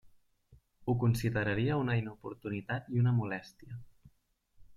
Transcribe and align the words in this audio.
Ho 0.85 0.95
consideraria 1.03 1.77
una 1.81 1.99
inoportunitat 2.01 2.91
i 2.97 3.05
una 3.05 3.15
molèstia. 3.19 3.79